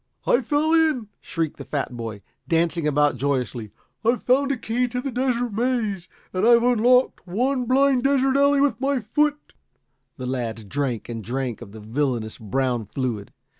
I 0.25 0.41
fell 0.41 0.73
in!" 0.73 1.09
shrieked 1.19 1.57
the 1.57 1.63
fat 1.63 1.95
boy, 1.95 2.23
dancing 2.47 2.87
about 2.87 3.17
joyously. 3.17 3.69
"I've 4.03 4.23
found 4.23 4.51
a 4.51 4.57
key 4.57 4.87
to 4.87 4.99
the 4.99 5.11
Desert 5.11 5.53
Maze, 5.53 6.09
and 6.33 6.43
I've 6.43 6.63
unlocked 6.63 7.27
one 7.27 7.65
blind 7.65 8.01
desert 8.03 8.35
alley 8.35 8.61
with 8.61 8.81
my 8.81 9.01
foot." 9.01 9.53
The 10.17 10.25
lads 10.25 10.63
drank 10.63 11.07
and 11.07 11.23
drank 11.23 11.61
of 11.61 11.71
the 11.71 11.79
villainous, 11.81 12.39
brown 12.39 12.85
fluid. 12.85 13.31